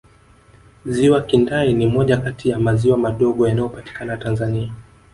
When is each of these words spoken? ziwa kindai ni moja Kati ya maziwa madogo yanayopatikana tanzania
ziwa 0.85 1.21
kindai 1.21 1.73
ni 1.73 1.87
moja 1.87 2.17
Kati 2.17 2.49
ya 2.49 2.59
maziwa 2.59 2.97
madogo 2.97 3.47
yanayopatikana 3.47 4.17
tanzania 4.17 4.73